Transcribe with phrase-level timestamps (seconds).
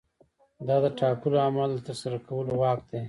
[0.67, 2.99] دا د ټاکلو اعمالو د ترسره کولو واک دی.